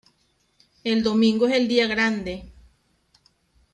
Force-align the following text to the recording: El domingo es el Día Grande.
El 0.83 1.03
domingo 1.03 1.45
es 1.47 1.53
el 1.53 1.67
Día 1.67 1.85
Grande. 1.85 2.51